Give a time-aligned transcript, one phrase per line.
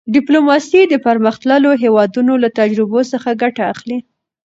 [0.15, 3.99] ډیپلوماسي د پرمختللو هېوادونو له تجربو څخه ګټه اخلي.